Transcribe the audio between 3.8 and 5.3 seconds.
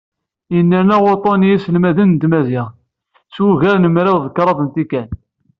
mraw d kraḍ n tikkal.